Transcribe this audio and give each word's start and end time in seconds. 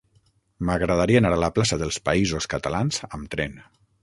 M'agradaria 0.69 1.21
anar 1.23 1.31
a 1.35 1.39
la 1.43 1.49
plaça 1.57 1.79
dels 1.83 2.01
Països 2.09 2.49
Catalans 2.55 3.01
amb 3.21 3.31
tren. 3.37 3.59